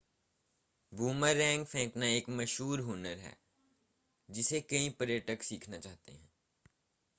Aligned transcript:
boomerang 0.91 1.65
फेंकना 1.65 2.05
एक 2.05 2.29
मशहूर 2.29 2.79
हुनर 2.79 3.17
है 3.17 3.35
जिसे 4.29 4.61
कई 4.61 4.89
पर्यटक 4.89 5.43
सीखना 5.43 5.77
चाहते 5.77 6.11
हैं 6.11 6.29